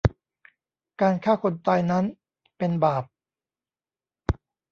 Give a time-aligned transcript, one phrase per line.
[1.01, 2.05] การฆ่าคนตายนั้น
[2.57, 3.03] เป็นบาป